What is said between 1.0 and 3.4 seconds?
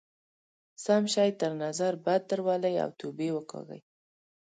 شی تر نظر بد درولئ او توبې